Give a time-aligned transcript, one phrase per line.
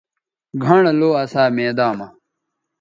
[0.63, 2.07] گھنڑ لو اسا میداں مہ